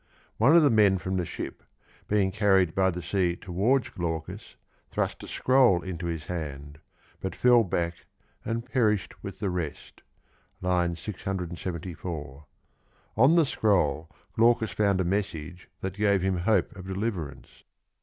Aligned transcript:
One 0.37 0.55
of 0.55 0.63
the 0.63 0.71
men 0.71 0.97
from 0.97 1.17
the 1.17 1.27
ship, 1.27 1.61
being 2.07 2.31
carried 2.31 2.73
by 2.73 2.89
the 2.89 3.03
sea 3.03 3.35
towards 3.35 3.89
Glaucus, 3.89 4.55
thrust 4.89 5.21
a 5.21 5.27
scroll 5.27 5.83
into 5.83 6.07
his 6.07 6.23
hand, 6.25 6.79
but 7.19 7.35
fell 7.35 7.63
back 7.63 8.07
and 8.43 8.65
perished 8.65 9.23
with 9.23 9.37
the 9.37 9.51
rest 9.51 10.01
(674). 10.59 12.45
On 13.15 13.35
the 13.35 13.45
scroll 13.45 14.09
Glaucus 14.33 14.71
found 14.71 14.99
a 14.99 15.03
message 15.03 15.69
that 15.81 15.93
gave 15.97 16.23
him 16.23 16.37
hope 16.37 16.75
of 16.75 16.87
deliverance. 16.87 17.63